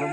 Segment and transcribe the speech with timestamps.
[0.00, 0.06] は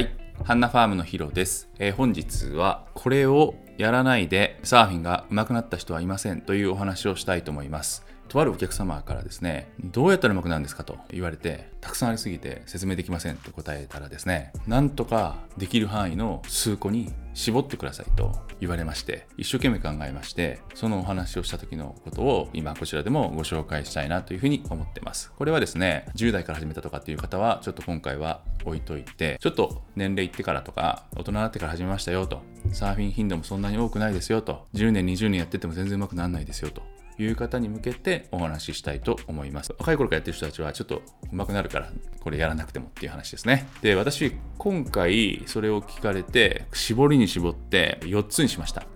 [0.00, 0.08] い、
[0.42, 8.06] ハンナファームのヒロです、えー本日はこれをやらないでサーフィンが上手くなった人はいませんというお話をしたいと思います。
[8.32, 25.30] とあるお客様からですね、どうやったら上手くなるんですかと言われて、たくさんありすぎて説明できませんと答えたらですね、なんとかできる範囲の数個に絞ってくださいと言われまして、一生懸命考えまして、そのお話をした時のことを今こちらでもご紹介したいなというふうに思ってます。
[25.36, 36.82] これはですね、10代から始めたとかっていう方は、ちょっと今回は置いといて、ちょっと年齢いってからとか、大人になってから始めましたよと、サーフィン頻度もそんなに多くないですよと、10年、20年やってても全然上手くならないですよと。
[37.22, 39.74] いう方に向けてお話ししたいと思います。
[39.78, 41.90] 若い頃からやってる人たちはちょっと上手くなるから
[42.20, 43.66] これやらなくてもっていう話ですね。
[43.80, 48.86] で、私今回それを聞かれて絞りに絞って4つにしました。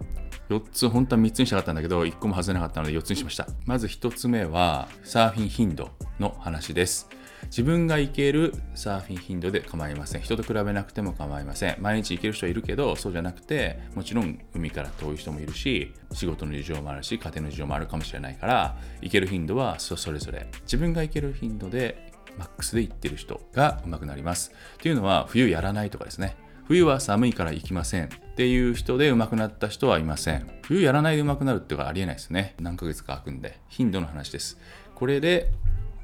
[0.48, 3.48] 4つ、本当は3つにしたかったんだけど、1個も外れなかったので4つにしました。
[3.64, 7.08] まず1つ目は、サーフィン頻度の話です。
[7.44, 10.22] 自分が行けるサーフィン頻度で構いません。
[10.22, 11.76] 人と比べなくても構いません。
[11.80, 20.46] 毎日行ける人はいるけど、そうじゃなくて、もちろん海から遠い人もいるし、仕事の事情もあるし、家庭の事情もあるかもしれないから、行ける頻度はそれぞれ。
[20.62, 24.52] 自分が行ける頻度でマックスで行ってる人が上手くなります。
[24.74, 26.36] っていうのは、冬やらないとかですね。
[26.68, 30.50] 冬は寒いから行きませんっていう人で上手くなった人はいません。
[30.62, 32.56] 冬やらないで上手くなるっていうのはありえないですね。
[32.60, 33.60] 何ヶ月か空くんで。
[33.68, 34.58] 頻度の話です。
[34.96, 35.52] これで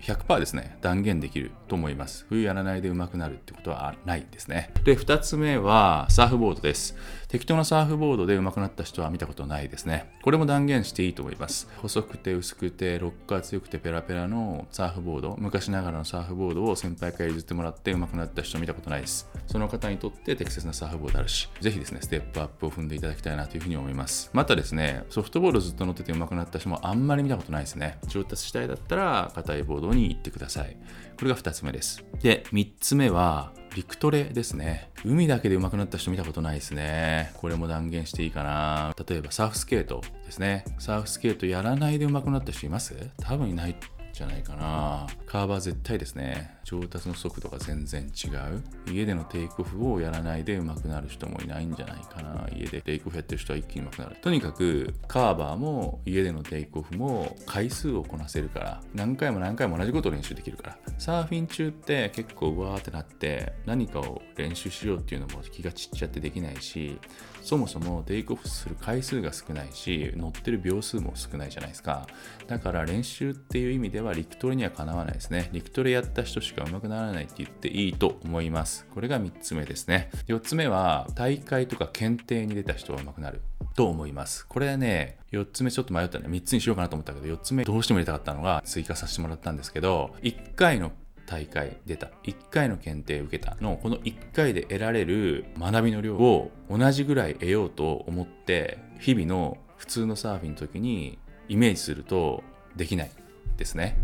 [0.02, 2.26] 100%ですね、断言できると思います。
[2.28, 4.70] 冬やらないで上手くなるってことはないですね。
[4.84, 6.96] で、2つ目はサーフボードです。
[7.28, 10.10] 適当なサーフボードで上手くなった人は見たことないですね。
[10.22, 11.68] これも断言していいと思います。
[11.78, 19.30] 細くて薄くて、ロッカー強くてペラペラのサーフボード、昔ながらのサーフボードを先輩から譲ってもらって上手くなった人見たことないです。
[19.46, 24.30] その方にとって適切なサーフボードあるし、ぜひですね、ステップアップを踏んでいただきたいなというふうに思います。
[24.32, 27.98] またですね、ソフトボードずっと乗ってて上手くなった人もあんまり見たことないですね。
[28.08, 30.76] 上達したいだったら、硬いボードに行ってください。
[31.18, 32.04] これが2つ目です。
[32.22, 34.90] で、3つ目は、陸トレですね。
[35.02, 37.30] 海だけで上手くなった人見たことないですね。
[37.34, 38.94] これも断言していいかな。
[39.08, 40.64] 例えばサーフスケートですね。
[40.78, 42.94] サーフスケートやらないで上手くなった人います？
[43.22, 43.76] 多分いない
[44.12, 45.06] じゃないかな。
[45.26, 46.58] カーバー絶対ですね。
[46.64, 48.62] 上達の速度が全然違う。
[48.92, 52.46] 家でのテイクオフをやらないで上手くなる人もいないんじゃないかな。
[52.54, 54.16] 家でテイクオフやってる人は一気に上手くなる。
[54.20, 60.78] とにかくカーバーも家でのテイクオフも回数をこなせるから、何回も何回も同じことを練習できるから。
[60.98, 66.98] サーフィン中って結構うわーってなって何かを練習しようっていうのも気が散っちゃってできないし、
[67.42, 72.06] そもそもテイクオフする回数が少ないし、乗ってる秒数も少ないじゃないですか。
[72.46, 75.48] だから練習っていう意味では陸トレにはかなわないですね。
[75.52, 78.86] 陸トレやった人しか上手くならないって言っていいと思います。
[78.92, 80.10] これが3つ目ですね。
[80.28, 83.42] 4つ目は大会とか検定に出た人は上手くなる。
[83.74, 84.46] と思います。
[84.46, 86.26] これね、4つ目ちょっと迷ったね。
[86.28, 90.92] 3つにしようかなと思ったけど、4つ目どうしても入れたかったのが追加させてもらったんですけど、1回の
[91.26, 101.18] 大会出た1回の検定受けたのこの1回で得られる学びの量を同じぐらい得ようと思って日々の普通のサーフィンの時に
[101.48, 102.42] イメージすると
[102.76, 103.10] できない
[103.56, 103.96] ですね。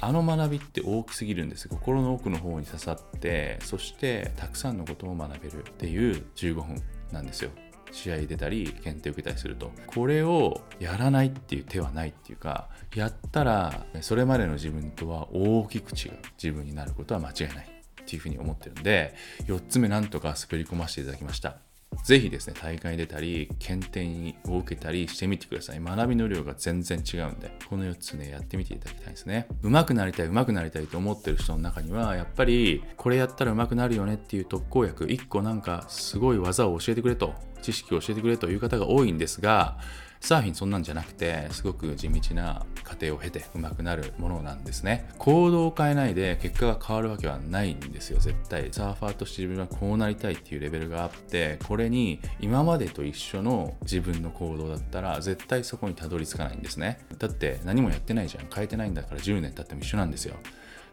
[0.00, 6.82] あの学びって大きすぎるんです心の奥の方に刺さってそしてたくさんのことを学べるっていう15分
[7.12, 7.50] なんですよ。
[7.92, 9.70] 試合出たり検定受けたりすると。
[9.86, 16.18] これをやらないっていう手はないっていうかやったらそれまでの自分とは大きく違う。
[16.42, 17.66] 自分になることは間違いない
[18.02, 19.14] っていうふうに思ってるんで
[19.46, 21.58] 4つ目なんとか滑り込ませていただきました。
[22.04, 25.80] ぜひですね、大会に出たり、検定を受けたりしてみてください。
[25.80, 29.46] 学びの量が全然違うんで、この4つね、やってみていただきたいですね。
[29.62, 39.78] 上手くなりたい、上手くなりたいと思ってる人の中には、やっぱり、これやったら上手くなるよねっていう特効薬、1個なんかすごい技を教えてくれと、知識を教えてくれという方が多いんですが、
[40.22, 45.08] サーフィンそんなんじゃなくて、すごく地道な過程を経て上手くなるものなんですね。
[45.18, 48.68] 行動を変えないで結果が変わるわけはないんですよ、絶対。
[48.70, 57.00] サーファーとして自分はこうなりたいっていうレベルがあって、これに今までと一緒の自分の行動だったら、絶対そこにたどり着かないんですね。
[57.18, 58.46] だって何もやってないじゃん。
[58.48, 60.36] 変えてないんだから10年経っても一緒なんですよ。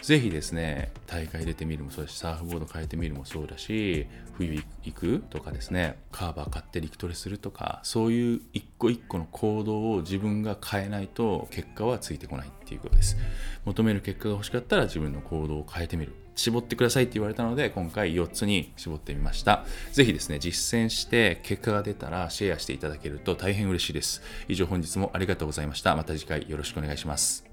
[0.01, 4.07] ぜひですね、大会出てみるもそうだし、サーフボード変えてみるもそうだし、
[4.37, 13.17] 冬行くとかですね、カーバー買って陸トレするとか、そういう一個一個の行動を自分が変えないと結果はついてこないっていうことです。
[13.65, 16.13] 求める結果が欲しかったら自分の行動を変えてみる。
[16.35, 19.65] 絞ってくださいって言われたので、今回4つに絞ってみました。
[19.91, 24.21] ぜひですね、実践して結果が出たらシェアしていただけると大変嬉しいです。
[24.47, 25.93] 以上本日もありがとうございました。
[25.97, 27.48] また次回よろしくお願いします。